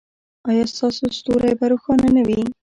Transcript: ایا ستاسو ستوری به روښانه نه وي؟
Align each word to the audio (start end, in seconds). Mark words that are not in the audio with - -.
ایا 0.49 0.63
ستاسو 0.73 1.03
ستوری 1.17 1.53
به 1.59 1.65
روښانه 1.71 2.07
نه 2.15 2.23
وي؟ 2.27 2.41